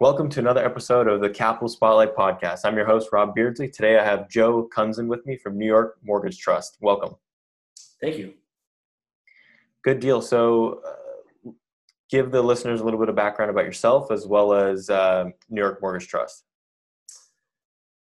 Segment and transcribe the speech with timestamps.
[0.00, 2.62] Welcome to another episode of the Capital Spotlight Podcast.
[2.64, 3.68] I'm your host, Rob Beardsley.
[3.68, 6.78] Today I have Joe Kunzen with me from New York Mortgage Trust.
[6.80, 7.14] Welcome.
[8.00, 8.34] Thank you.
[9.84, 10.20] Good deal.
[10.20, 11.52] So, uh,
[12.10, 15.60] give the listeners a little bit of background about yourself as well as uh, New
[15.60, 16.42] York Mortgage Trust.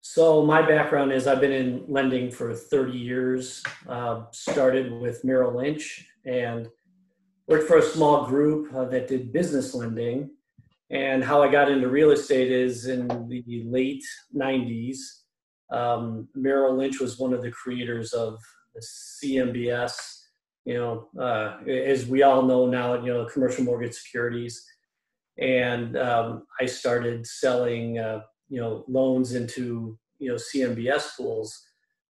[0.01, 3.61] So, my background is I've been in lending for 30 years.
[3.87, 6.67] Uh, started with Merrill Lynch and
[7.47, 10.31] worked for a small group uh, that did business lending
[10.93, 14.03] and how I got into real estate is in the late
[14.35, 14.97] 90s.
[15.71, 18.37] Um, Merrill Lynch was one of the creators of
[18.75, 18.81] the
[19.25, 19.95] CMBS,
[20.65, 24.63] you know, uh, as we all know now, you know, commercial mortgage securities.
[25.39, 31.59] And um, I started selling, uh, you know, loans into, you know, CMBS pools,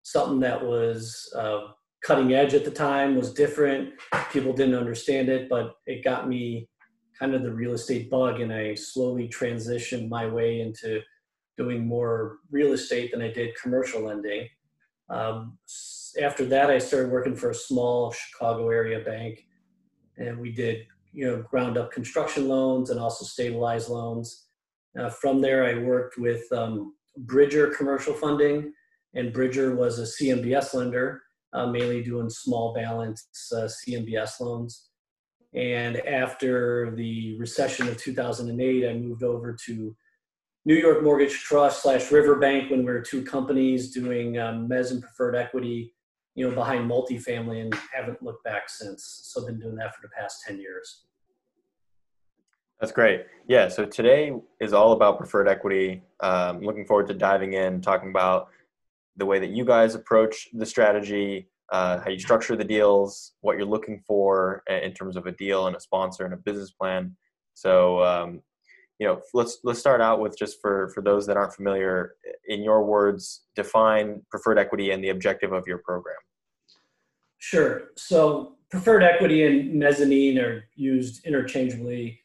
[0.02, 1.68] something that was uh,
[2.04, 3.90] cutting edge at the time, was different.
[4.32, 6.68] People didn't understand it, but it got me
[7.22, 11.00] kind of the real estate bug and I slowly transitioned my way into
[11.56, 14.48] doing more real estate than I did commercial lending.
[15.08, 15.56] Um,
[16.20, 19.46] after that, I started working for a small Chicago area bank,
[20.16, 24.46] and we did you know ground up construction loans and also stabilized loans.
[24.98, 28.72] Uh, from there, I worked with um, Bridger Commercial Funding,
[29.14, 34.88] and Bridger was a CMBS lender, uh, mainly doing small balance uh, CMBS loans.
[35.54, 39.94] And after the recession of 2008, I moved over to
[40.64, 45.02] New York Mortgage Trust slash RiverBanc when we were two companies doing um, mezz and
[45.02, 45.94] preferred equity,
[46.34, 49.20] you know, behind multifamily and haven't looked back since.
[49.24, 51.04] So I've been doing that for the past 10 years.
[52.80, 53.26] That's great.
[53.46, 53.68] Yeah.
[53.68, 56.02] So today is all about preferred equity.
[56.20, 58.48] Um, looking forward to diving in, talking about
[59.16, 63.56] the way that you guys approach the strategy, uh, how you structure the deals, what
[63.56, 67.16] you're looking for in terms of a deal and a sponsor and a business plan.
[67.54, 68.42] So, um,
[68.98, 72.14] you know, let's let's start out with just for for those that aren't familiar,
[72.46, 76.18] in your words, define preferred equity and the objective of your program.
[77.38, 77.84] Sure.
[77.96, 82.20] So, preferred equity and mezzanine are used interchangeably.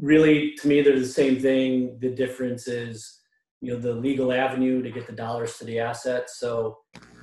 [0.00, 1.98] Really, to me, they're the same thing.
[2.00, 3.19] The difference is,
[3.60, 6.30] you know, the legal avenue to get the dollars to the asset.
[6.30, 6.78] So,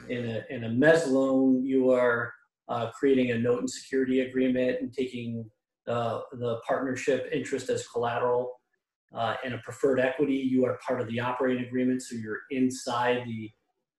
[0.09, 2.33] in a, in a mezz loan, you are
[2.69, 5.49] uh, creating a note and security agreement and taking
[5.85, 8.53] the, the partnership interest as collateral.
[9.13, 13.23] Uh, in a preferred equity, you are part of the operating agreement, so you're inside
[13.25, 13.49] the,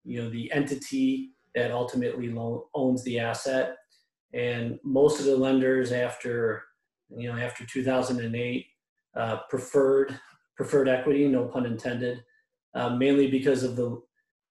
[0.04, 2.32] you know, the entity that ultimately
[2.74, 3.76] owns the asset.
[4.34, 6.62] And most of the lenders after,
[7.08, 8.66] you know, after 2008,
[9.16, 10.18] uh, preferred
[10.58, 12.22] preferred equity, no pun intended,
[12.74, 14.00] uh, mainly because of the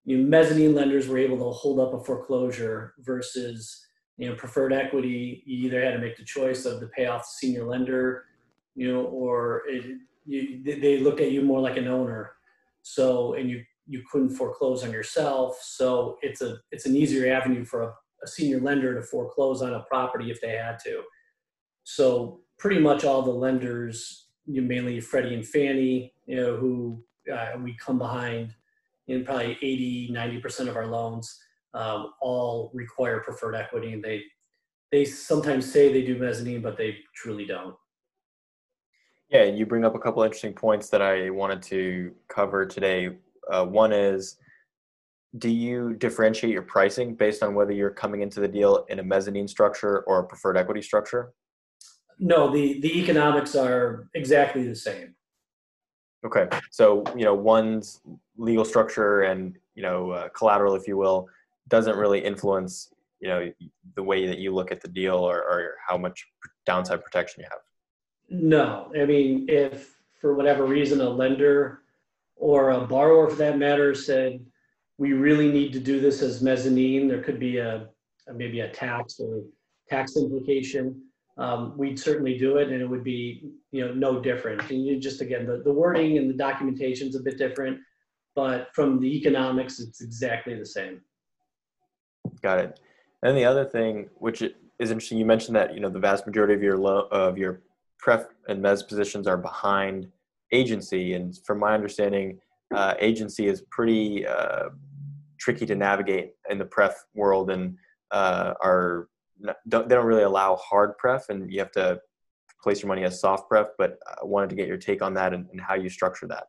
[0.05, 3.85] you know, mezzanine lenders were able to hold up a foreclosure versus
[4.17, 5.43] you know preferred equity.
[5.45, 8.25] You either had to make the choice of to pay off the senior lender
[8.77, 12.33] you know or it, you, they looked at you more like an owner.
[12.83, 15.57] So and you you couldn't foreclose on yourself.
[15.61, 19.73] So it's a it's an easier avenue for a, a senior lender to foreclose on
[19.73, 21.01] a property if they had to.
[21.83, 27.57] So pretty much all the lenders you mainly freddie and fannie you know who uh,
[27.59, 28.53] we come behind
[29.07, 31.37] in probably 80, 90% of our loans
[31.73, 33.93] um, all require preferred equity.
[33.93, 34.23] And they,
[34.91, 37.75] they sometimes say they do mezzanine, but they truly don't.
[39.29, 43.09] Yeah, and you bring up a couple interesting points that I wanted to cover today.
[43.51, 44.37] Uh, one is,
[45.37, 49.03] do you differentiate your pricing based on whether you're coming into the deal in a
[49.03, 51.33] mezzanine structure or a preferred equity structure?
[52.19, 55.13] No, the, the economics are exactly the same.
[56.27, 58.01] Okay, so you know one's
[58.35, 61.29] legal structure and you know uh, collateral, if you will,
[61.69, 63.49] doesn't really influence you know
[63.95, 66.27] the way that you look at the deal or, or how much
[66.65, 67.61] downside protection you have.
[68.29, 71.83] No, I mean if for whatever reason a lender
[72.35, 74.45] or a borrower, for that matter, said
[74.97, 77.87] we really need to do this as mezzanine, there could be a,
[78.27, 79.43] a maybe a tax or
[79.87, 81.06] tax implication
[81.37, 84.69] um, we'd certainly do it and it would be you know no different.
[84.69, 87.79] And you just again the, the wording and the documentation is a bit different
[88.35, 91.01] but from the economics it's exactly the same.
[92.41, 92.79] Got it.
[93.23, 96.53] And the other thing which is interesting you mentioned that you know the vast majority
[96.53, 97.61] of your lo- of your
[97.99, 100.07] pref and mezz positions are behind
[100.51, 101.13] agency.
[101.13, 102.39] And from my understanding
[102.73, 104.69] uh, agency is pretty uh,
[105.39, 107.75] tricky to navigate in the pref world and
[108.11, 109.09] uh, are
[109.67, 111.99] don't, they don't really allow hard pref, and you have to
[112.61, 113.67] place your money as soft pref.
[113.77, 116.45] But I wanted to get your take on that and, and how you structure that.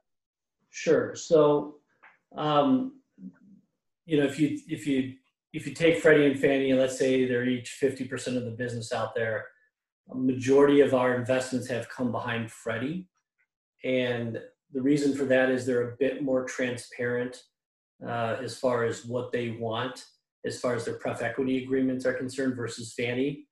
[0.71, 1.15] Sure.
[1.15, 1.77] So,
[2.37, 3.01] um,
[4.07, 5.15] you know, if you if you
[5.53, 8.93] if you take Freddie and Fannie, and let's say they're each 50% of the business
[8.93, 9.47] out there,
[10.11, 13.09] a majority of our investments have come behind Freddie.
[13.85, 14.41] and
[14.73, 17.43] the reason for that is they're a bit more transparent
[18.07, 20.05] uh, as far as what they want,
[20.49, 23.47] as far as their pref equity agreements are concerned versus Fannie.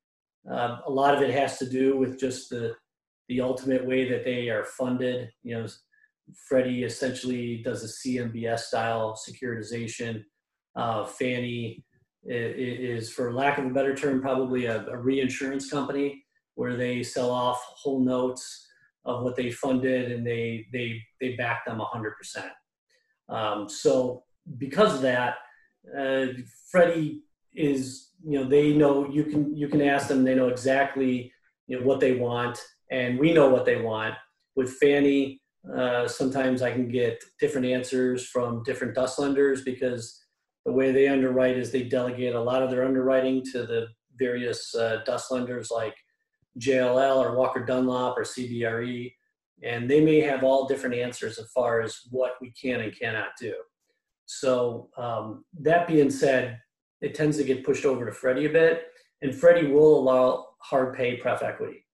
[0.51, 2.75] Uh, a lot of it has to do with just the
[3.29, 5.29] the ultimate way that they are funded.
[5.43, 5.67] You know,
[6.49, 10.23] Freddie essentially does a CMBS style securitization.
[10.77, 11.85] Uh, Fannie
[12.25, 17.31] is, for lack of a better term, probably a, a reinsurance company where they sell
[17.31, 18.67] off whole notes
[19.05, 22.13] of what they funded and they they they back them 100%.
[23.29, 24.25] Um, so
[24.59, 25.37] because of that,
[25.99, 26.27] uh,
[26.71, 27.23] Freddie
[27.55, 31.33] is you know they know you can you can ask them they know exactly
[31.67, 32.59] you know what they want
[32.91, 34.15] and we know what they want.
[34.55, 35.41] With Fannie,
[35.77, 40.23] uh, sometimes I can get different answers from different DUS lenders because
[40.65, 44.75] the way they underwrite is they delegate a lot of their underwriting to the various
[44.75, 45.95] uh, DUS lenders like
[46.59, 49.13] JLL or Walker Dunlop or CBRE,
[49.63, 53.29] and they may have all different answers as far as what we can and cannot
[53.39, 53.55] do.
[54.27, 56.61] So um, that being said,
[57.01, 58.89] it tends to get pushed over to Freddie a bit,
[59.23, 61.85] and Freddie will allow hard pay pref equity.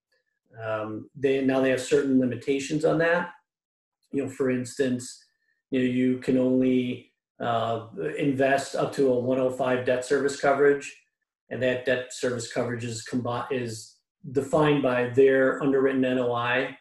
[0.61, 3.29] Um, they now they have certain limitations on that.
[4.11, 5.23] You know, for instance,
[5.71, 7.87] you know you can only uh,
[8.17, 10.95] invest up to a 105 debt service coverage,
[11.49, 13.97] and that debt service coverage is combi- is
[14.31, 16.77] defined by their underwritten NOI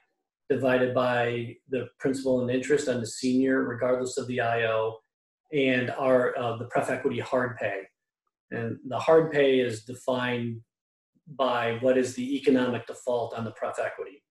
[0.48, 4.98] divided by the principal and interest on the senior, regardless of the IO,
[5.52, 7.82] and our uh, the pref equity hard pay.
[8.50, 10.60] And the hard pay is defined
[11.26, 14.22] by what is the economic default on the pref equity.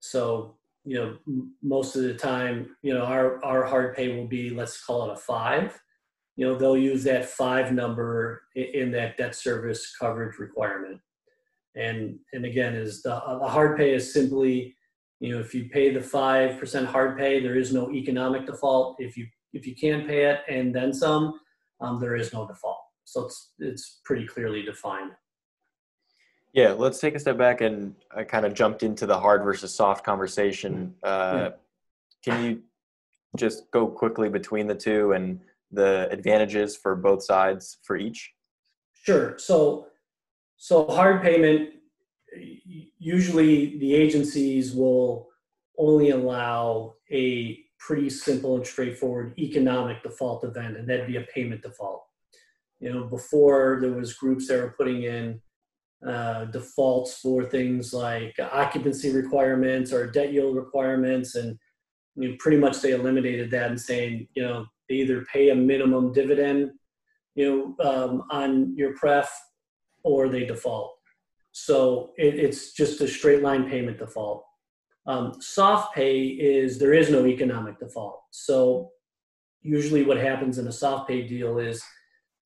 [0.00, 4.26] So, you know, m- most of the time, you know, our, our hard pay will
[4.26, 5.78] be, let's call it a five.
[6.36, 11.00] You know, they'll use that five number in, in that debt service coverage requirement.
[11.74, 14.76] And, and again, is the, the hard pay is simply,
[15.20, 18.96] you know, if you pay the 5% hard pay, there is no economic default.
[18.98, 21.40] If you, if you can pay it and then some,
[21.80, 22.80] um, there is no default.
[23.04, 25.12] So it's, it's pretty clearly defined.
[26.52, 29.74] Yeah, let's take a step back and I kind of jumped into the hard versus
[29.74, 30.94] soft conversation.
[31.02, 31.50] Uh,
[32.22, 32.62] can you
[33.36, 35.40] just go quickly between the two and
[35.70, 38.32] the advantages for both sides for each?
[38.92, 39.36] Sure.
[39.38, 39.86] So,
[40.56, 41.70] so hard payment.
[42.98, 45.28] Usually, the agencies will
[45.78, 51.62] only allow a pretty simple and straightforward economic default event, and that'd be a payment
[51.62, 52.04] default.
[52.80, 55.40] You know, before there was groups that were putting in
[56.06, 61.58] uh, defaults for things like occupancy requirements or debt yield requirements, and
[62.14, 65.54] you know, pretty much they eliminated that and saying, you know, they either pay a
[65.54, 66.70] minimum dividend,
[67.34, 69.30] you know, um, on your pref,
[70.04, 70.94] or they default.
[71.52, 74.44] So it, it's just a straight line payment default.
[75.06, 78.22] Um, soft pay is there is no economic default.
[78.30, 78.90] So
[79.62, 81.82] usually what happens in a soft pay deal is,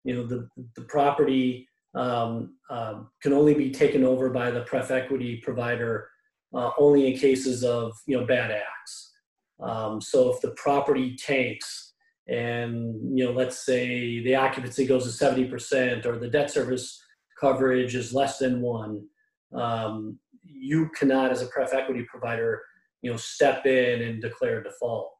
[0.04, 4.90] you know, the the property um, um, can only be taken over by the pref
[4.90, 6.08] equity provider
[6.54, 9.12] uh, only in cases of you know bad acts.
[9.60, 11.92] Um, so if the property tanks
[12.28, 17.00] and you know let's say the occupancy goes to 70% or the debt service
[17.38, 19.06] coverage is less than one,
[19.54, 22.62] um, you cannot as a pref equity provider
[23.04, 25.12] you know step in and declare default.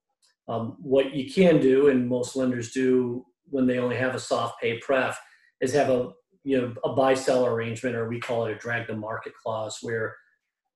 [0.48, 4.60] Um, what you can do, and most lenders do when they only have a soft
[4.60, 5.18] pay pref,
[5.60, 6.12] is have a
[6.44, 9.78] you know a buy sell arrangement or we call it a drag to market clause
[9.82, 10.16] where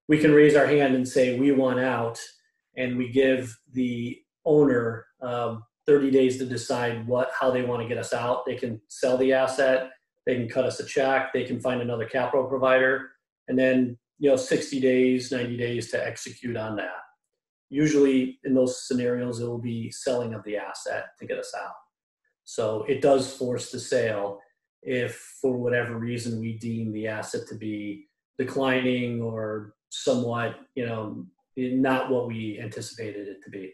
[0.07, 2.21] we can raise our hand and say we want out
[2.77, 7.89] and we give the owner um, 30 days to decide what how they want to
[7.89, 9.91] get us out they can sell the asset
[10.27, 13.11] they can cut us a check they can find another capital provider
[13.49, 17.03] and then you know 60 days 90 days to execute on that
[17.71, 21.75] usually in those scenarios it will be selling of the asset to get us out
[22.45, 24.41] so it does force the sale
[24.83, 28.07] if for whatever reason we deem the asset to be
[28.39, 33.73] declining or somewhat, you know, not what we anticipated it to be.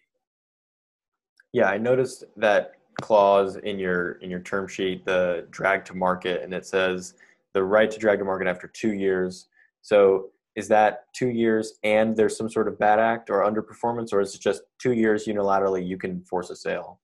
[1.53, 6.43] Yeah, I noticed that clause in your in your term sheet, the drag to market,
[6.43, 7.15] and it says
[7.53, 9.49] the right to drag to market after two years.
[9.83, 14.21] So is that two years and there's some sort of bad act or underperformance, or
[14.21, 17.01] is it just two years unilaterally you can force a sale?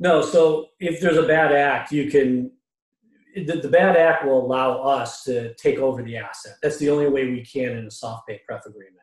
[0.00, 2.50] No, so if there's a bad act, you can,
[3.34, 6.54] the, the, bad act will allow us to take over the asset.
[6.62, 8.96] That's the only way we can in a soft pay pref agreement.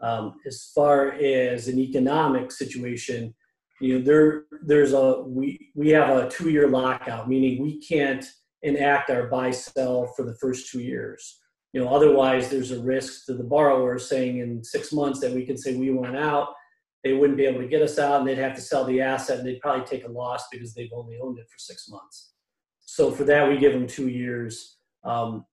[0.00, 3.34] Um, as far as an economic situation,
[3.80, 8.24] you know, there, there's a, we, we have a two year lockout, meaning we can't
[8.62, 11.40] enact our buy sell for the first two years.
[11.74, 15.44] You know, otherwise there's a risk to the borrower saying in six months that we
[15.44, 16.54] could say we want out.
[17.02, 19.38] They wouldn't be able to get us out and they'd have to sell the asset
[19.38, 22.34] and they'd probably take a loss because they've only owned it for six months.
[22.78, 24.76] So for that, we give them two years.
[25.02, 25.44] Um,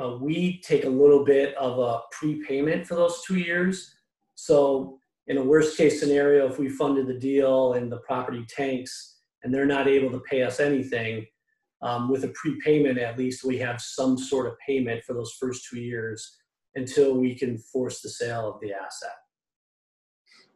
[0.00, 3.94] uh, we take a little bit of a prepayment for those two years.
[4.34, 9.20] So in a worst case scenario, if we funded the deal and the property tanks
[9.42, 11.26] and they're not able to pay us anything,
[11.82, 15.66] um, with a prepayment, at least we have some sort of payment for those first
[15.68, 16.36] two years
[16.74, 19.14] until we can force the sale of the asset.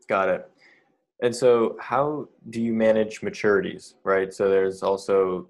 [0.09, 0.51] Got it.
[1.23, 4.33] And so, how do you manage maturities, right?
[4.33, 5.49] So, there's also,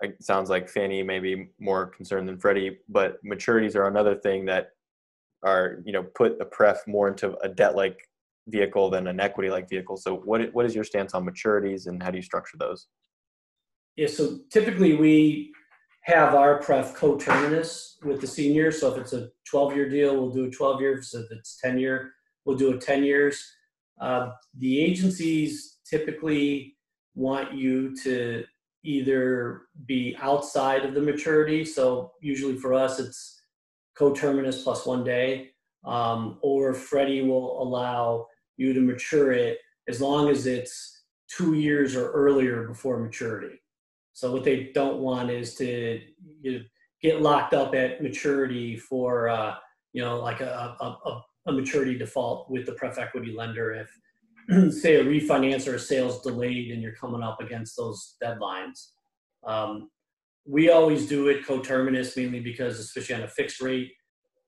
[0.00, 4.44] it sounds like Fannie may be more concerned than Freddie, but maturities are another thing
[4.46, 4.70] that
[5.42, 7.98] are, you know, put the pref more into a debt like
[8.48, 9.96] vehicle than an equity like vehicle.
[9.96, 12.86] So, what, what is your stance on maturities and how do you structure those?
[13.96, 15.52] Yeah, so typically we
[16.02, 18.70] have our pref coterminous with the senior.
[18.70, 21.14] So if it's a 12 year deal, we'll do a 12 years.
[21.14, 22.12] If it's 10 year,
[22.44, 23.42] we'll do a 10 years.
[24.00, 26.76] Uh, the agencies typically
[27.14, 28.44] want you to
[28.82, 31.64] either be outside of the maturity.
[31.64, 33.40] So usually for us, it's
[33.96, 35.50] coterminous plus one day,
[35.84, 39.58] um, or Freddie will allow you to mature it
[39.88, 43.60] as long as it's two years or earlier before maturity.
[44.14, 46.00] So what they don't want is to
[46.40, 46.60] you know,
[47.02, 49.56] get locked up at maturity for uh,
[49.92, 54.96] you know like a, a, a, maturity default with the pref equity lender if say
[54.96, 58.92] a refinance or a sales delayed and you're coming up against those deadlines.
[59.44, 59.90] Um,
[60.46, 63.92] we always do it coterminous mainly because especially on a fixed rate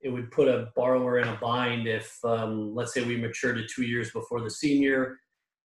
[0.02, 3.70] it would put a borrower in a bind if um, let's say we matured it
[3.74, 5.18] two years before the senior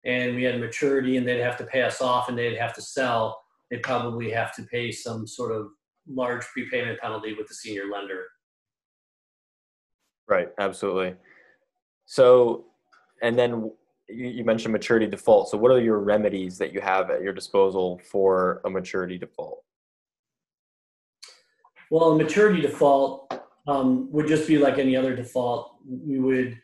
[0.05, 2.81] and we had maturity and they'd have to pay us off and they'd have to
[2.81, 5.67] sell they probably have to pay some sort of
[6.09, 8.23] large prepayment penalty with the senior lender.
[10.27, 11.15] Right, absolutely.
[12.05, 12.65] So,
[13.21, 13.71] and then
[14.09, 15.49] you, mentioned maturity default.
[15.49, 19.63] So, what are your remedies that you have at your disposal for a maturity default?
[21.89, 23.33] Well, a maturity default
[23.67, 25.75] um, would just be like any other default.
[25.85, 26.59] We would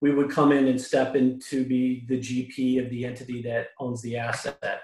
[0.00, 3.68] we would come in and step in to be the GP of the entity that
[3.80, 4.80] owns the asset,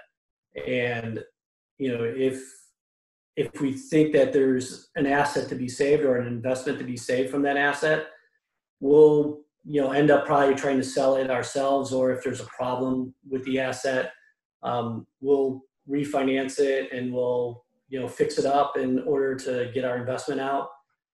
[0.67, 1.23] and
[1.81, 2.39] you know, if
[3.35, 6.95] if we think that there's an asset to be saved or an investment to be
[6.95, 8.05] saved from that asset,
[8.81, 12.45] we'll you know end up probably trying to sell it ourselves, or if there's a
[12.45, 14.11] problem with the asset,
[14.61, 19.83] um, we'll refinance it and we'll you know fix it up in order to get
[19.83, 20.69] our investment out.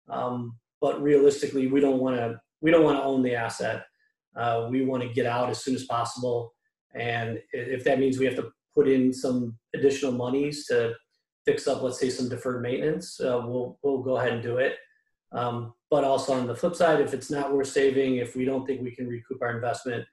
[0.10, 3.84] Um, but realistically, we don't want to we don't want to own the asset.
[4.34, 6.54] Uh, we want to get out as soon as possible,
[6.96, 10.94] and if that means we have to put in some additional monies to
[11.46, 14.76] fix up, let's say, some deferred maintenance, uh, we'll we'll go ahead and do it.
[15.32, 18.66] Um, but also on the flip side, if it's not worth saving, if we don't
[18.66, 20.06] think we can recoup our investment,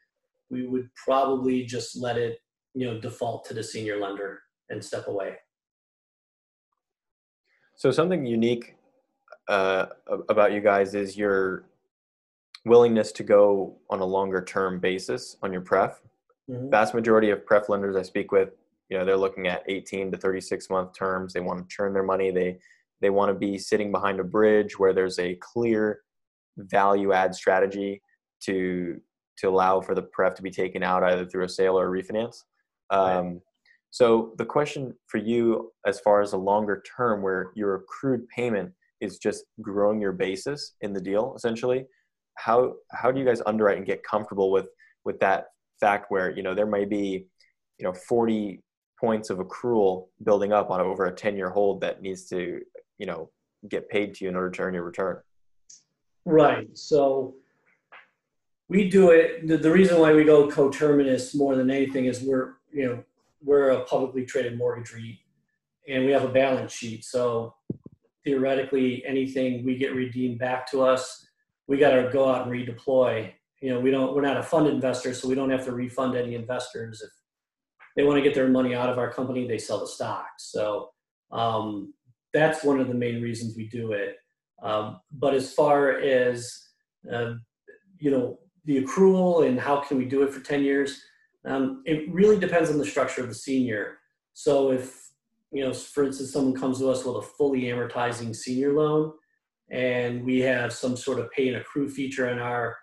[0.50, 2.38] we would probably just let it,
[2.74, 4.40] you know, default to the senior lender
[4.70, 5.36] and step away.
[7.76, 8.76] So something unique
[9.48, 9.86] uh,
[10.28, 11.64] about you guys is your
[12.64, 16.00] willingness to go on a longer term basis on your pref
[16.50, 16.70] Mm-hmm.
[16.70, 18.50] Vast majority of pref lenders I speak with,
[18.88, 21.32] you know, they're looking at 18 to 36 month terms.
[21.32, 22.30] They want to churn their money.
[22.30, 22.58] They
[23.00, 26.00] they want to be sitting behind a bridge where there's a clear
[26.56, 28.02] value add strategy
[28.40, 29.00] to
[29.38, 32.02] to allow for the pref to be taken out either through a sale or a
[32.02, 32.42] refinance.
[32.90, 33.40] Um, right.
[33.90, 38.72] So the question for you, as far as a longer term, where your accrued payment
[39.00, 41.86] is just growing your basis in the deal, essentially,
[42.36, 44.68] how how do you guys underwrite and get comfortable with
[45.04, 45.46] with that
[45.80, 47.26] fact where you know there may be
[47.78, 48.60] you know 40
[48.98, 52.60] points of accrual building up on over a 10 year hold that needs to
[52.98, 53.30] you know
[53.68, 55.18] get paid to you in order to earn your return.
[56.24, 56.68] Right.
[56.76, 57.34] So
[58.68, 62.54] we do it the, the reason why we go coterminous more than anything is we're
[62.72, 63.04] you know
[63.42, 65.18] we're a publicly traded mortgage REIT
[65.88, 67.04] and we have a balance sheet.
[67.04, 67.54] So
[68.24, 71.26] theoretically anything we get redeemed back to us
[71.70, 74.66] we got to go out and redeploy you know we don't we're not a fund
[74.66, 77.02] investor so we don't have to refund any investors.
[77.02, 77.10] If
[77.96, 80.28] they want to get their money out of our company they sell the stock.
[80.38, 80.90] So
[81.32, 81.92] um,
[82.32, 84.16] that's one of the main reasons we do it.
[84.62, 86.68] Um, but as far as
[87.12, 87.34] uh,
[87.98, 91.00] you know the accrual and how can we do it for 10 years
[91.46, 93.98] um, it really depends on the structure of the senior.
[94.34, 95.10] So if
[95.52, 99.12] you know for instance someone comes to us with a fully amortizing senior loan
[99.70, 102.76] and we have some sort of pay and accrue feature in our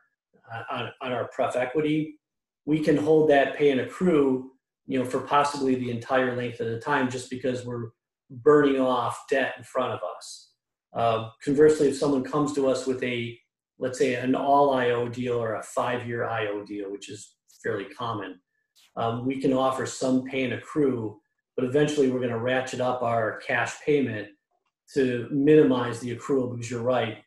[0.72, 2.20] on, on our pref equity,
[2.66, 4.52] we can hold that pay and accrue,
[4.86, 7.90] you know, for possibly the entire length of the time just because we're
[8.30, 10.52] burning off debt in front of us.
[10.94, 13.38] Uh, conversely, if someone comes to us with a,
[13.80, 17.86] let's say, an all IO deal or a five year IO deal, which is fairly
[17.86, 18.40] common,
[18.98, 21.20] um, we can offer some pay and accrue,
[21.56, 24.30] but eventually we're going to ratchet up our cash payment
[24.94, 27.20] to minimize the accrual because you're right.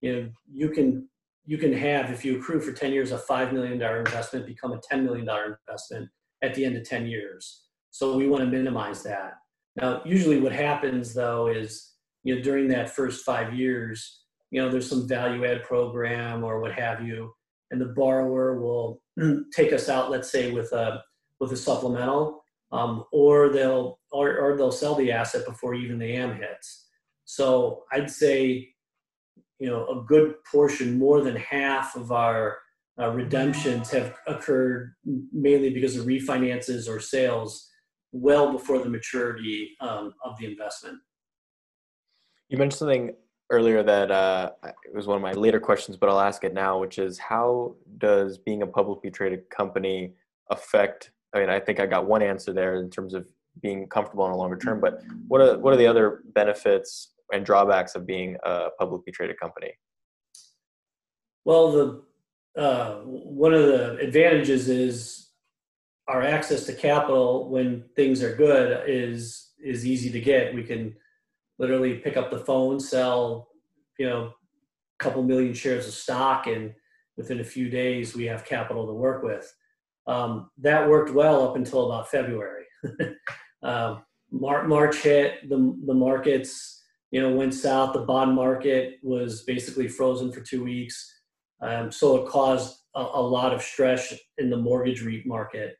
[0.00, 1.08] You know, you can
[1.46, 4.80] you can have if you accrue for 10 years a $5 million investment become a
[4.92, 5.28] $10 million
[5.68, 6.08] investment
[6.42, 7.62] at the end of 10 years.
[7.90, 9.34] So we want to minimize that.
[9.76, 14.68] Now usually what happens though is you know during that first five years you know
[14.68, 17.32] there's some value add program or what have you
[17.70, 19.00] and the borrower will
[19.54, 21.02] take us out let's say with a
[21.38, 26.12] with a supplemental um, or they'll or, or they'll sell the asset before even the
[26.14, 26.88] am hits.
[27.24, 28.70] So i'd say
[29.60, 32.58] you know a good portion more than half of our
[33.00, 34.94] uh, redemptions have occurred
[35.32, 37.68] mainly because of refinances or sales
[38.12, 40.98] well before the maturity um, of the investment.
[42.48, 43.14] You mentioned something
[43.50, 46.78] earlier that uh, it was one of my later questions but i'll ask it now
[46.78, 50.12] which is how does being a publicly traded company
[50.50, 53.26] affect i mean i think i got one answer there in terms of
[53.60, 57.44] being comfortable in a longer term but what are what are the other benefits and
[57.44, 59.72] drawbacks of being a publicly traded company?
[61.44, 62.02] Well, the
[62.56, 65.30] uh, one of the advantages is
[66.08, 70.54] our access to capital when things are good is is easy to get.
[70.54, 70.94] We can
[71.58, 73.48] literally pick up the phone, sell,
[73.98, 76.74] you know, a couple million shares of stock, and
[77.16, 79.52] within a few days we have capital to work with.
[80.06, 82.64] Um, that worked well up until about February.
[83.62, 86.79] um, March hit the the markets
[87.10, 87.92] you know, went south.
[87.92, 91.12] The bond market was basically frozen for two weeks.
[91.60, 95.76] Um, so it caused a, a, lot of stress in the mortgage REIT market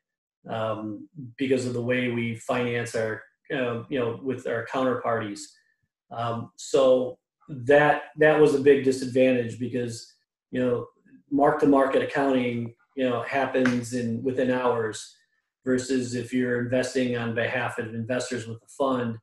[0.49, 1.07] um,
[1.37, 3.23] because of the way we finance our,
[3.53, 5.39] uh, you know, with our counterparties.
[6.11, 7.17] Um, so
[7.49, 10.13] that that was a big disadvantage because
[10.51, 10.87] you know
[11.29, 15.15] mark to market accounting you know happens in within hours
[15.65, 19.17] versus if you're investing on behalf of investors with a fund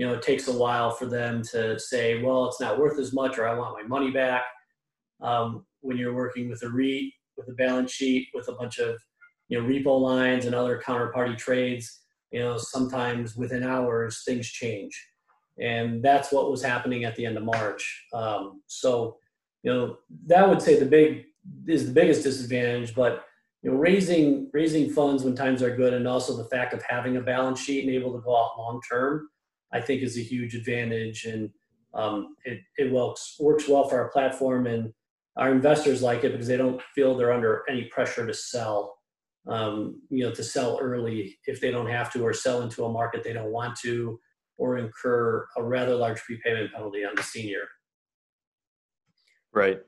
[0.00, 3.12] you know, it takes a while for them to say, well, it's not worth as
[3.12, 4.44] much, or I want my money back.
[5.20, 8.98] Um, when you're working with a REIT, with a balance sheet, with a bunch of,
[9.48, 14.98] you know, repo lines and other counterparty trades, you know, sometimes within hours things change,
[15.58, 18.06] and that's what was happening at the end of March.
[18.14, 19.18] Um, so,
[19.62, 21.26] you know, that would say the big
[21.66, 23.26] is the biggest disadvantage, but
[23.62, 27.18] you know, raising raising funds when times are good, and also the fact of having
[27.18, 29.28] a balance sheet and able to go out long term
[29.72, 31.50] I think is a huge advantage, and
[31.94, 34.92] um, it it works works well for our platform, and
[35.36, 38.96] our investors like it because they don't feel they're under any pressure to sell.
[39.46, 42.92] Um, you know, to sell early if they don't have to, or sell into a
[42.92, 44.20] market they don't want to,
[44.58, 47.62] or incur a rather large prepayment penalty on the senior.
[49.52, 49.80] Right.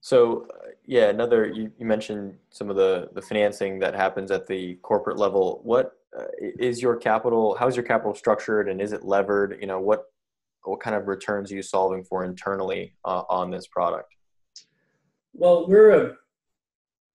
[0.00, 4.48] So, uh, yeah, another you, you mentioned some of the the financing that happens at
[4.48, 5.60] the corporate level.
[5.62, 9.58] What uh, is your capital how's your capital structured and is it levered?
[9.60, 10.04] You know what
[10.64, 14.14] what kind of returns are you solving for internally uh, on this product?
[15.32, 16.16] Well we're a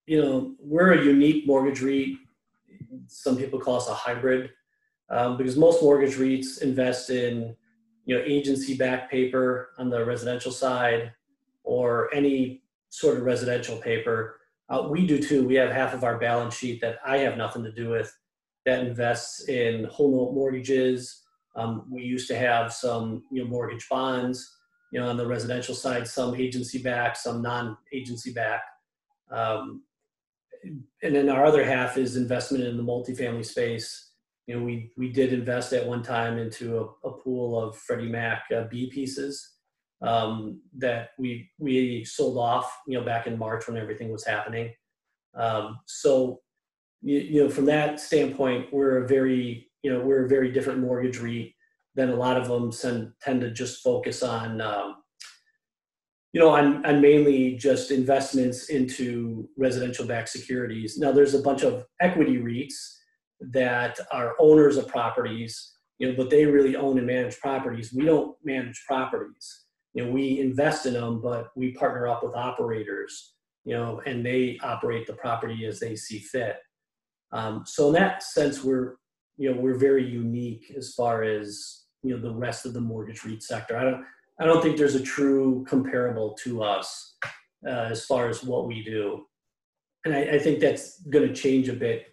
[0.06, 2.16] you know we're a unique mortgage REIT.
[3.06, 4.50] Some people call us a hybrid
[5.10, 7.54] um, because most mortgage REITs invest in
[8.04, 11.12] you know agency backed paper on the residential side
[11.62, 14.40] or any sort of residential paper.
[14.70, 15.46] Uh, we do too.
[15.46, 18.12] We have half of our balance sheet that i have nothing to do with
[18.68, 21.22] that invests in whole note mortgages.
[21.56, 24.54] Um, we used to have some you know mortgage bonds.
[24.92, 28.70] You know, on the residential side, some agency backed, some non-agency backed.
[29.30, 29.82] Um,
[31.02, 34.12] and then our other half is investment in the multifamily space.
[34.46, 38.08] You know, we we did invest at one time into a, a pool of Freddie
[38.08, 39.56] Mac uh, B pieces
[40.02, 42.70] um, that we we sold off.
[42.86, 44.72] You know, back in March when everything was happening.
[45.34, 46.40] Um, so
[47.02, 50.80] you, you know, from that standpoint, we're a very, you know, we're a very different
[50.80, 51.54] mortgage REIT
[51.94, 54.96] than a lot of them send, tend to just focus on, um,
[56.32, 60.98] you know, on, on mainly just investments into residential backed securities.
[60.98, 62.98] Now, there's a bunch of equity REITs
[63.40, 67.92] that are owners of properties, you know, but they really own and manage properties.
[67.92, 69.64] We don't manage properties.
[69.94, 73.34] You know, we invest in them, but we partner up with operators,
[73.64, 76.58] you know, and they operate the property as they see fit.
[77.32, 78.96] Um, so in that sense, we're
[79.36, 83.24] you know we're very unique as far as you know the rest of the mortgage
[83.24, 83.76] REIT sector.
[83.76, 84.04] I don't
[84.40, 87.16] I don't think there's a true comparable to us
[87.66, 89.26] uh, as far as what we do,
[90.04, 92.06] and I, I think that's going to change a bit.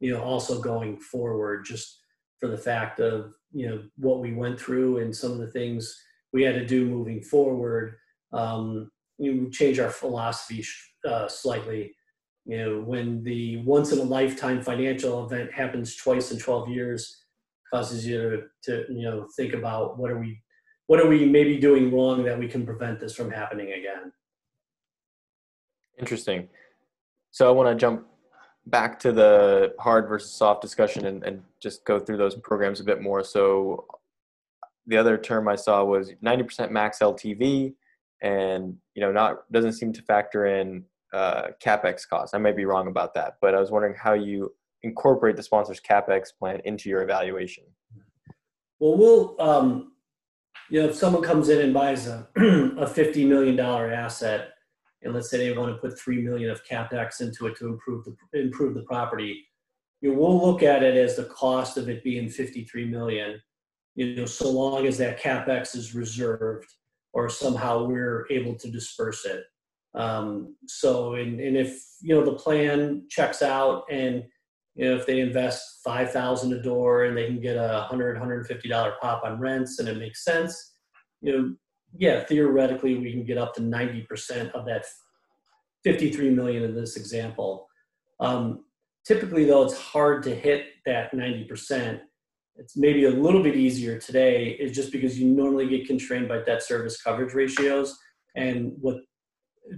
[0.00, 2.00] You know, also going forward, just
[2.38, 5.94] for the fact of you know what we went through and some of the things
[6.32, 7.96] we had to do moving forward.
[8.32, 10.64] Um, you change our philosophy
[11.06, 11.94] uh, slightly.
[12.50, 17.22] You know, when the once in a lifetime financial event happens twice in 12 years,
[17.72, 20.42] causes you to, to you know think about what are we
[20.88, 24.10] what are we maybe doing wrong that we can prevent this from happening again.
[26.00, 26.48] Interesting.
[27.30, 28.04] So I want to jump
[28.66, 32.84] back to the hard versus soft discussion and, and just go through those programs a
[32.84, 33.22] bit more.
[33.22, 33.86] So
[34.88, 37.74] the other term I saw was 90% max LTV,
[38.22, 42.34] and you know, not doesn't seem to factor in uh, capex costs.
[42.34, 45.80] I may be wrong about that, but I was wondering how you incorporate the sponsor's
[45.80, 47.64] capex plan into your evaluation.
[48.78, 49.92] Well, we'll um,
[50.70, 52.28] you know, if someone comes in and buys a
[52.78, 54.52] a fifty million dollar asset,
[55.02, 58.04] and let's say they want to put three million of capex into it to improve
[58.04, 59.44] the improve the property,
[60.00, 63.40] you know, we'll look at it as the cost of it being fifty three million.
[63.96, 66.72] You know, so long as that capex is reserved
[67.12, 69.42] or somehow we're able to disperse it.
[69.94, 74.24] Um, so, and, and if you know the plan checks out, and
[74.74, 78.16] you know if they invest five thousand a door and they can get a hundred,
[78.16, 80.74] hundred fifty dollar pop on rents, and it makes sense,
[81.20, 81.54] you know,
[81.96, 84.84] yeah, theoretically we can get up to ninety percent of that
[85.82, 87.66] fifty-three million in this example.
[88.20, 88.64] Um,
[89.06, 92.00] typically, though, it's hard to hit that ninety percent
[92.56, 96.42] it's maybe a little bit easier today is just because you normally get constrained by
[96.42, 97.98] debt service coverage ratios
[98.36, 98.96] and what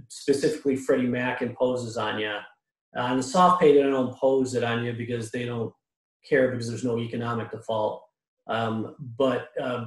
[0.07, 2.35] specifically Freddie Mac imposes on you.
[2.95, 5.73] On the soft pay, they don't impose it on you because they don't
[6.27, 8.03] care because there's no economic default.
[8.47, 9.85] Um, but uh,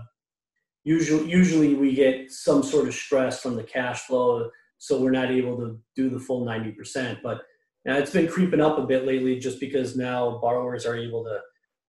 [0.84, 5.30] usually, usually we get some sort of stress from the cash flow, so we're not
[5.30, 7.22] able to do the full 90%.
[7.22, 7.42] But
[7.84, 11.40] now it's been creeping up a bit lately just because now borrowers are able to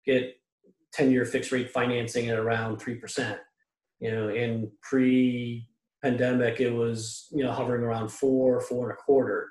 [0.04, 0.34] get
[0.92, 3.38] 10 year fixed rate financing at around 3%.
[4.00, 5.68] You know, in pre
[6.04, 9.48] pandemic, it was, you know, hovering around four, four and a quarter.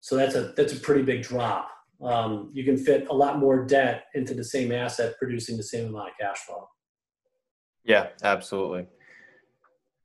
[0.00, 1.70] So that's a, that's a pretty big drop.
[2.02, 5.88] Um, you can fit a lot more debt into the same asset producing the same
[5.88, 6.68] amount of cash flow.
[7.84, 8.86] Yeah, absolutely.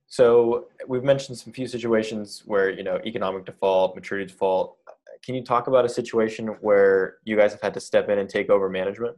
[0.07, 4.77] So we've mentioned some few situations where, you know, economic default, maturity default.
[5.23, 8.29] Can you talk about a situation where you guys have had to step in and
[8.29, 9.17] take over management?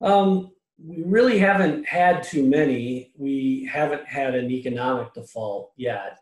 [0.00, 3.12] Um, we really haven't had too many.
[3.16, 6.18] We haven't had an economic default yet.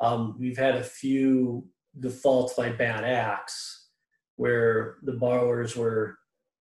[0.00, 1.66] Um, we've had a few
[2.00, 3.88] defaults by bad acts
[4.36, 6.18] where the borrowers were,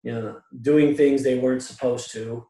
[0.02, 2.46] you know, doing things they weren't supposed to,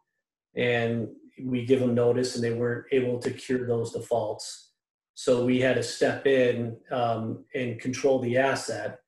[0.56, 1.08] and
[1.42, 4.72] we give them notice and they weren't able to cure those defaults.
[5.14, 8.98] So we had to step in um, and control the asset.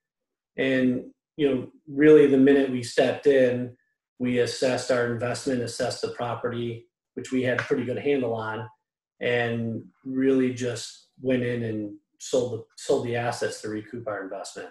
[0.56, 3.76] And you know, really, the minute we stepped in,
[4.18, 8.68] we assessed our investment, assessed the property, which we had a pretty good handle on,
[9.20, 14.68] and really just went in and sold the sold the assets to recoup our investment.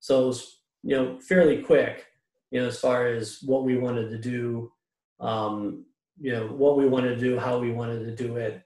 [0.00, 2.06] So it was you know fairly quick,
[2.50, 4.72] you know, as far as what we wanted to do,
[5.20, 5.84] um,
[6.20, 8.62] you know, what we wanted to do, how we wanted to do it,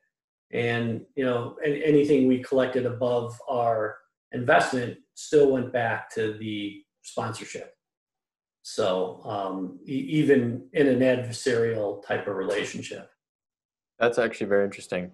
[0.52, 3.96] and you know, anything we collected above our
[4.32, 7.77] investment still went back to the sponsorship.
[8.70, 13.10] So um, e- even in an adversarial type of relationship.
[13.98, 15.10] That's actually very interesting.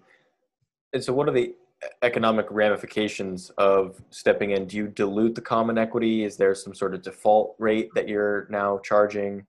[0.91, 1.55] And so, what are the
[2.01, 4.67] economic ramifications of stepping in?
[4.67, 6.25] Do you dilute the common equity?
[6.25, 9.45] Is there some sort of default rate that you're now charging?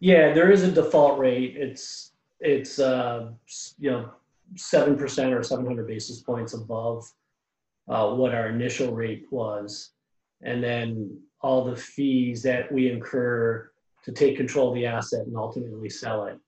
[0.00, 1.56] Yeah, there is a default rate.
[1.58, 3.32] It's it's uh,
[3.78, 4.12] you know
[4.56, 7.04] seven percent or seven hundred basis points above
[7.86, 9.90] uh, what our initial rate was,
[10.40, 13.70] and then all the fees that we incur
[14.04, 16.38] to take control of the asset and ultimately sell it.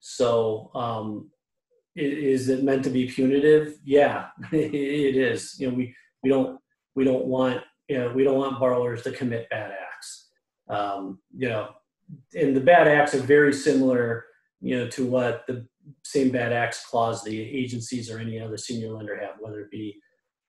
[0.00, 1.30] So, um,
[1.94, 3.78] is it meant to be punitive?
[3.84, 5.56] Yeah, it is.
[5.58, 6.58] You know, we we don't
[6.94, 10.28] we don't want you know we don't want borrowers to commit bad acts.
[10.68, 11.70] Um, you know,
[12.34, 14.24] and the bad acts are very similar.
[14.60, 15.66] You know, to what the
[16.04, 20.00] same bad acts clause the agencies or any other senior lender have, whether it be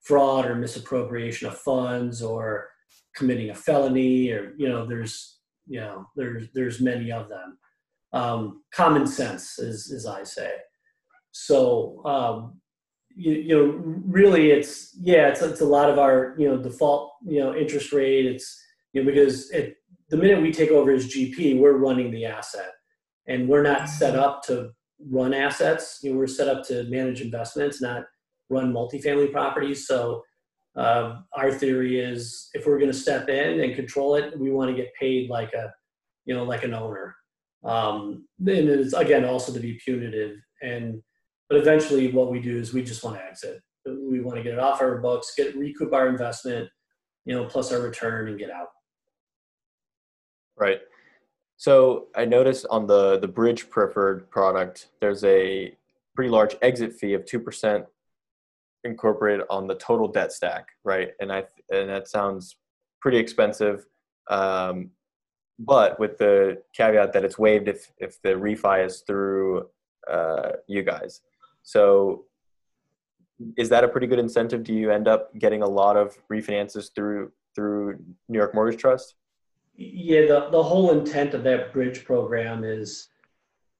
[0.01, 2.69] fraud or misappropriation of funds or
[3.15, 7.57] committing a felony or you know there's you know there's there's many of them.
[8.11, 10.53] Um, common sense as, as i say.
[11.31, 12.61] So um,
[13.15, 17.13] you, you know really it's yeah it's, it's a lot of our you know default
[17.25, 18.25] you know interest rate.
[18.25, 18.61] It's
[18.93, 19.77] you know because it,
[20.09, 22.71] the minute we take over as gp we're running the asset.
[23.25, 24.71] And we're not set up to
[25.09, 25.99] run assets.
[26.03, 28.03] You know we're set up to manage investments not
[28.49, 29.87] run multifamily properties.
[29.87, 30.23] So
[30.75, 34.69] uh, our theory is if we're going to step in and control it, we want
[34.69, 35.71] to get paid like a,
[36.25, 37.15] you know, like an owner.
[37.63, 40.37] Um, it's again also to be punitive.
[40.61, 41.01] and
[41.49, 43.61] but eventually what we do is we just want to exit.
[43.85, 46.69] We want to get it off our books, get recoup our investment,
[47.25, 48.69] you know, plus our return and get out.
[50.57, 50.79] Right.
[51.57, 55.75] So I noticed on the the bridge preferred product, there's a
[56.15, 57.85] pretty large exit fee of two percent
[58.83, 61.11] incorporated on the total debt stack, right?
[61.19, 62.57] And I and that sounds
[63.01, 63.85] pretty expensive,
[64.29, 64.91] um,
[65.59, 69.67] but with the caveat that it's waived if if the refi is through
[70.09, 71.21] uh, you guys.
[71.63, 72.25] So
[73.57, 74.63] is that a pretty good incentive?
[74.63, 79.15] Do you end up getting a lot of refinances through through New York Mortgage Trust?
[79.75, 83.09] Yeah, the, the whole intent of that bridge program is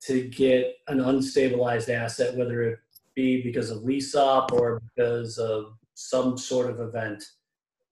[0.04, 2.80] to get an unstabilized asset, whether it
[3.16, 7.24] be because of lease up or because of some sort of event,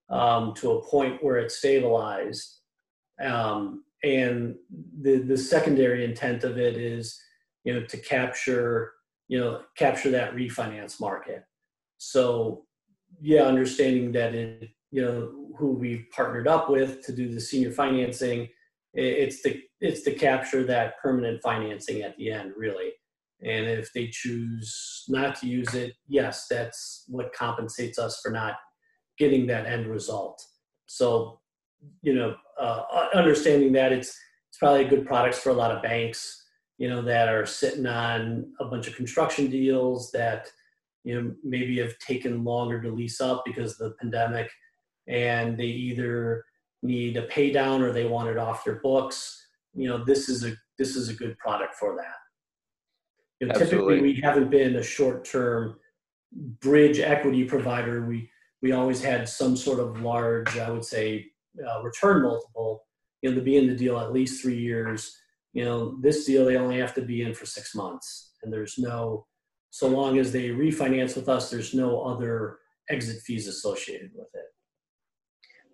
[0.10, 2.60] um, to a point where it's stabilized.
[3.23, 4.55] Um, and
[5.01, 7.19] the the secondary intent of it is,
[7.63, 8.93] you know, to capture
[9.27, 11.43] you know capture that refinance market.
[11.97, 12.65] So,
[13.21, 17.71] yeah, understanding that it you know who we've partnered up with to do the senior
[17.71, 18.49] financing
[18.93, 22.91] it's the it's to capture that permanent financing at the end really
[23.43, 28.56] and if they choose not to use it yes that's what compensates us for not
[29.21, 30.43] getting that end result.
[30.88, 31.39] So
[32.01, 32.82] you know uh,
[33.13, 34.17] understanding that it's
[34.49, 36.45] it's probably a good products for a lot of banks
[36.77, 40.47] you know that are sitting on a bunch of construction deals that
[41.04, 44.49] you know maybe have taken longer to lease up because of the pandemic.
[45.08, 46.43] And they either
[46.84, 49.47] need a pay down or they want it off their books.
[49.73, 52.19] You know this is a this is a good product for that
[53.41, 55.75] you know, typically we haven't been a short term
[56.32, 58.06] bridge equity provider.
[58.06, 58.30] We
[58.62, 61.25] we always had some sort of large i would say
[61.67, 62.86] uh, return multiple
[63.21, 65.17] you know to be in the deal at least three years.
[65.54, 68.77] You know this deal they only have to be in for six months and there's
[68.77, 69.25] no
[69.71, 74.45] so long as they refinance with us there's no other exit fees associated with it.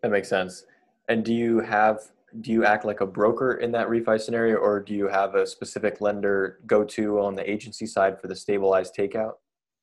[0.02, 0.66] That makes sense.
[1.10, 2.00] And do you have
[2.42, 5.48] do you act like a broker in that refi scenario, or do you have a
[5.48, 9.34] specific lender go to on the agency side for the stabilized takeout?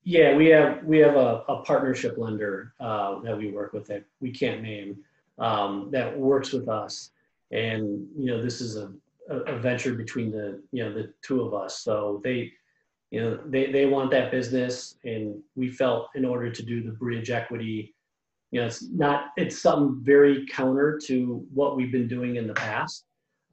[0.03, 4.05] Yeah, we have we have a, a partnership lender uh, that we work with that
[4.19, 4.97] we can't name
[5.39, 7.09] um, that works with us,
[7.51, 8.91] and you know this is a,
[9.29, 11.79] a venture between the you know the two of us.
[11.79, 12.51] So they
[13.09, 16.91] you know they they want that business, and we felt in order to do the
[16.91, 17.94] bridge equity
[18.55, 22.53] you know, it's not, it's something very counter to what we've been doing in the
[22.53, 23.03] past.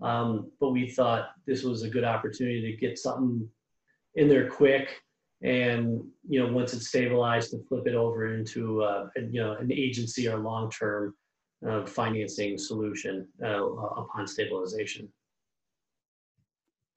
[0.00, 3.48] Um, but we thought this was a good opportunity to get something
[4.14, 5.02] in there quick
[5.42, 9.72] and you know once it's stabilized to flip it over into uh, you know an
[9.72, 11.16] agency or long-term
[11.68, 15.08] uh, financing solution uh, upon stabilization.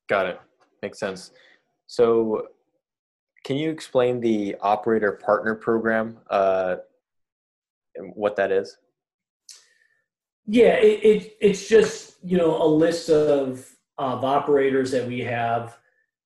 [0.08, 0.39] Got it.
[0.84, 1.32] Makes sense.
[1.88, 2.50] So
[3.44, 6.20] can you explain the operator partner program?
[6.30, 6.76] Uh,
[8.13, 8.77] what that is?
[10.47, 15.77] Yeah, it, it, it's just you know a list of of operators that we have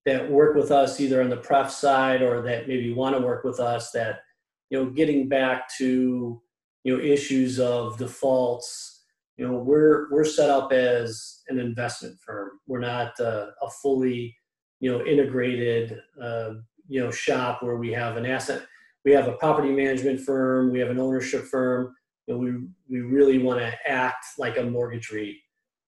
[0.06, 3.44] that work with us either on the pref side or that maybe want to work
[3.44, 4.22] with us that
[4.70, 6.42] you know getting back to
[6.84, 9.04] you know issues of defaults
[9.38, 14.36] you know we're we're set up as an investment firm we're not uh, a fully
[14.80, 16.54] you know integrated uh,
[16.88, 18.66] you know shop where we have an asset
[19.06, 21.94] we have a property management firm, we have an ownership firm,
[22.28, 22.52] and we,
[22.90, 25.36] we really want to act like a mortgage REIT.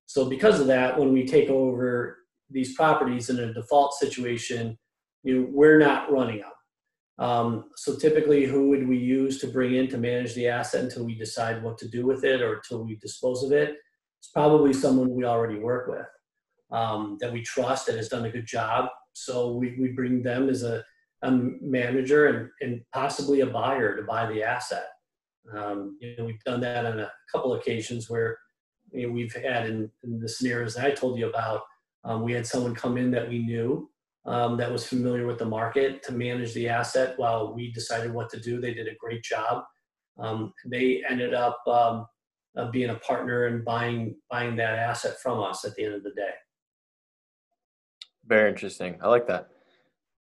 [0.05, 2.17] So because of that, when we take over
[2.49, 4.77] these properties in a default situation,
[5.23, 6.51] you know, we're not running them.
[7.19, 11.05] Um, so typically, who would we use to bring in to manage the asset until
[11.05, 13.75] we decide what to do with it or until we dispose of it?
[14.19, 16.07] It's probably someone we already work with
[16.71, 18.89] um, that we trust and has done a good job.
[19.13, 20.83] So we, we bring them as a
[21.23, 24.87] a manager and, and possibly a buyer to buy the asset.
[25.55, 28.37] Um, you know, we've done that on a couple occasions where
[28.91, 31.61] you know, we've had in, in, the scenarios that I told you about,
[32.03, 33.89] um, we had someone come in that we knew
[34.25, 38.29] um, that was familiar with the market to manage the asset while we decided what
[38.31, 38.59] to do.
[38.59, 39.63] They did a great job.
[40.19, 42.03] Um, they ended up uh,
[42.71, 46.11] being a partner and buying buying that asset from us at the end of the
[46.11, 46.31] day.
[48.25, 48.97] Very interesting.
[49.01, 49.49] I like that.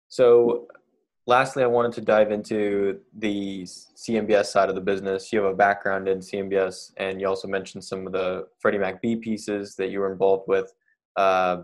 [0.08, 0.68] So
[1.26, 5.32] lastly, I wanted to dive into the CMBS side of the business.
[5.32, 9.00] You have a background in CMBS, and you also mentioned some of the Freddie Mac
[9.02, 10.72] B pieces that you were involved with.
[11.16, 11.62] Uh,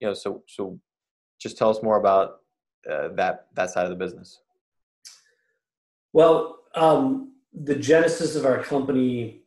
[0.00, 0.78] you know, so so
[1.40, 2.40] just tell us more about
[2.90, 4.40] uh, that that side of the business.
[6.12, 9.42] Well, um, the genesis of our company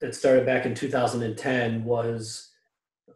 [0.00, 2.50] that started back in 2010 was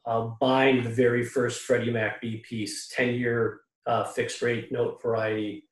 [0.07, 5.01] uh, buying the very first Freddie Mac B piece, 10 year uh, fixed rate note
[5.03, 5.68] variety.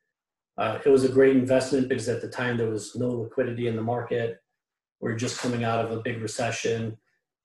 [0.59, 3.77] Uh, it was a great investment because at the time there was no liquidity in
[3.77, 4.39] the market.
[5.01, 6.97] We are just coming out of a big recession,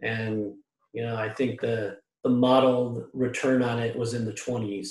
[0.02, 0.54] and
[0.94, 4.88] you know I think the the modeled return on it was in the 20s.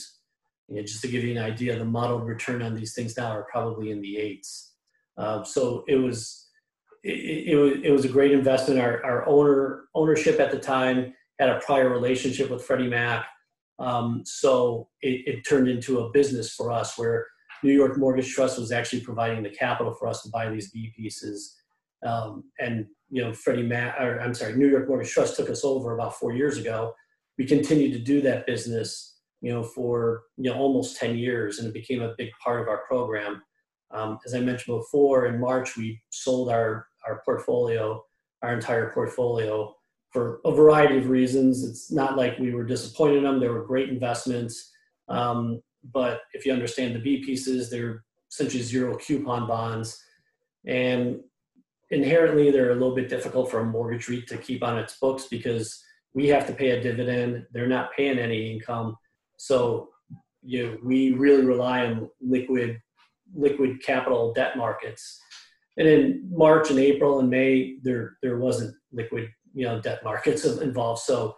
[0.68, 3.30] You know, just to give you an idea, the modeled return on these things now
[3.30, 4.74] are probably in the eights.
[5.16, 6.48] Uh, so it was
[7.02, 8.80] it, it, was it was a great investment.
[8.80, 13.26] Our our owner ownership at the time had a prior relationship with Freddie Mac,
[13.78, 17.26] um, so it, it turned into a business for us where
[17.62, 20.92] New York Mortgage Trust was actually providing the capital for us to buy these B
[20.96, 21.57] pieces.
[22.05, 25.64] Um, and you know, Freddie Mac, or I'm sorry, New York Mortgage Trust took us
[25.64, 26.94] over about four years ago.
[27.38, 31.68] We continued to do that business, you know, for you know almost 10 years, and
[31.68, 33.42] it became a big part of our program.
[33.90, 38.05] Um, as I mentioned before, in March we sold our our portfolio,
[38.42, 39.75] our entire portfolio,
[40.11, 41.64] for a variety of reasons.
[41.64, 44.70] It's not like we were disappointed in them; they were great investments.
[45.09, 45.61] Um,
[45.93, 50.03] but if you understand the B pieces, they're essentially zero coupon bonds,
[50.66, 51.21] and
[51.90, 55.27] inherently they're a little bit difficult for a mortgage REIT to keep on its books
[55.29, 55.83] because
[56.14, 57.47] we have to pay a dividend.
[57.53, 58.97] They're not paying any income,
[59.37, 59.88] so
[60.43, 62.81] you know, we really rely on liquid
[63.35, 65.21] liquid capital debt markets.
[65.77, 70.45] And in March and April and May, there there wasn't liquid you know debt markets
[70.61, 71.35] involved, so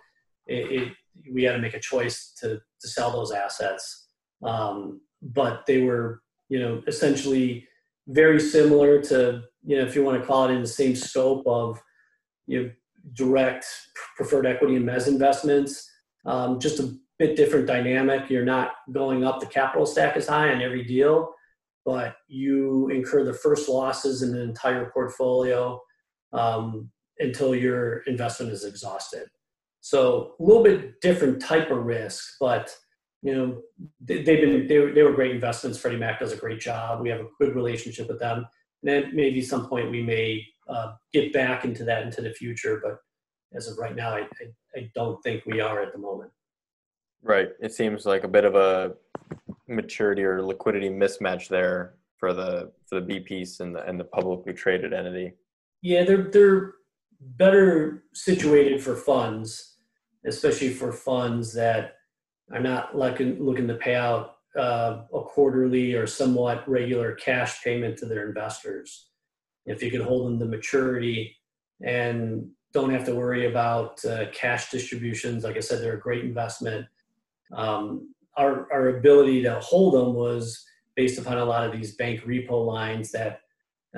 [0.46, 0.92] it, it
[1.32, 4.01] we had to make a choice to to sell those assets.
[4.42, 7.66] Um, but they were you know essentially
[8.08, 11.46] very similar to you know if you want to call it in the same scope
[11.46, 11.80] of
[12.46, 12.70] you know
[13.14, 13.66] direct
[14.16, 15.88] preferred equity and mezz investments.
[16.24, 18.30] Um, just a bit different dynamic.
[18.30, 21.32] You're not going up the capital stack as high on every deal,
[21.84, 25.80] but you incur the first losses in the entire portfolio
[26.32, 29.26] um, until your investment is exhausted.
[29.80, 32.74] So a little bit different type of risk, but
[33.22, 33.62] you know
[34.00, 35.78] they, have been they, they were great investments.
[35.78, 37.00] Freddie Mac does a great job.
[37.00, 38.46] We have a good relationship with them.
[38.82, 42.80] And then maybe some point we may uh, get back into that into the future,
[42.82, 42.98] but
[43.54, 46.30] as of right now, I, I, I don't think we are at the moment.
[47.22, 47.50] Right.
[47.60, 48.94] It seems like a bit of a
[49.68, 54.04] maturity or liquidity mismatch there for the for the B piece and the and the
[54.04, 55.32] publicly traded entity.
[55.82, 56.74] Yeah, they're they're
[57.20, 59.76] better situated for funds,
[60.26, 61.94] especially for funds that
[62.52, 67.96] are not looking looking to pay out uh, a quarterly or somewhat regular cash payment
[67.98, 69.08] to their investors.
[69.64, 71.36] If you can hold them to maturity
[71.82, 76.24] and don't have to worry about uh, cash distributions, like I said, they're a great
[76.24, 76.86] investment.
[77.52, 80.64] Um, our, our ability to hold them was
[80.96, 83.40] based upon a lot of these bank repo lines that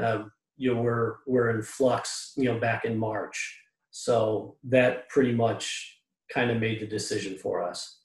[0.01, 0.25] uh,
[0.57, 3.61] you know were were in flux you know back in March.
[3.91, 6.01] So that pretty much
[6.33, 8.01] kind of made the decision for us.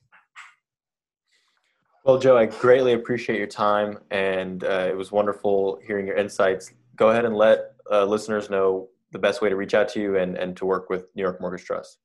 [2.05, 6.71] Well, Joe, I greatly appreciate your time, and uh, it was wonderful hearing your insights.
[6.95, 10.17] Go ahead and let uh, listeners know the best way to reach out to you
[10.17, 11.97] and, and to work with New York Mortgage Trust.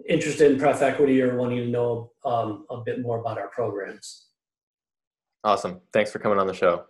[0.08, 4.28] interested in pref equity or wanting to know um, a bit more about our programs.
[5.44, 5.82] Awesome.
[5.94, 6.86] Thanks for coming on the show.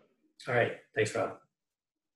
[0.48, 0.74] All right.
[0.96, 1.38] Thanks, Rob.